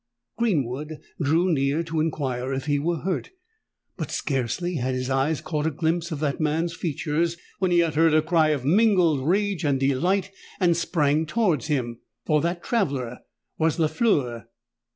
Greenwood 0.35 0.99
drew 1.21 1.53
near 1.53 1.83
to 1.83 1.99
inquire 1.99 2.51
if 2.55 2.65
he 2.65 2.79
were 2.79 3.01
hurt: 3.01 3.29
but, 3.97 4.09
scarcely 4.09 4.77
had 4.77 4.95
his 4.95 5.11
eyes 5.11 5.41
caught 5.41 5.67
a 5.67 5.69
glimpse 5.69 6.11
of 6.11 6.19
that 6.21 6.39
man's 6.41 6.73
features, 6.73 7.37
when 7.59 7.69
he 7.69 7.83
uttered 7.83 8.15
a 8.15 8.23
cry 8.23 8.49
of 8.49 8.65
mingled 8.65 9.23
rage 9.23 9.63
and 9.63 9.79
delight, 9.79 10.31
and 10.59 10.75
sprang 10.75 11.27
towards 11.27 11.67
him. 11.67 11.99
For 12.25 12.41
that 12.41 12.63
traveller 12.63 13.19
was 13.59 13.77
Lafleur! 13.77 14.45